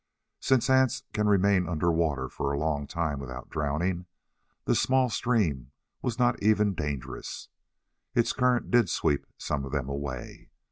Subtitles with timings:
[0.39, 4.07] Since ants can remain underwater for a long time without drowning,
[4.65, 7.49] the small stream was not even dangerous.
[8.15, 10.49] Its current did sweep some of them away.